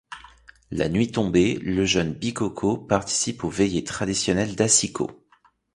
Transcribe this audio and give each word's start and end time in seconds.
La 0.71 0.89
nuit 0.89 1.11
tomber 1.11 1.59
le 1.61 1.85
jeune 1.85 2.13
bikoko 2.15 2.75
participe 2.75 3.43
aux 3.43 3.51
veillées 3.51 3.83
traditionnelles 3.83 4.55
d'Assiko. 4.55 5.27